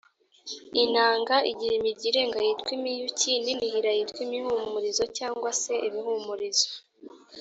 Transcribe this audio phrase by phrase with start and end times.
[0.83, 6.69] Inanga igira imirya irenga yitwa “imiyuki”n’inihira yitwa “imihumurizo”cyangwa se ibihumurizo.